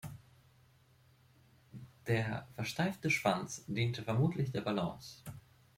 [2.07, 5.21] Der versteifte Schwanz diente vermutlich der Balance.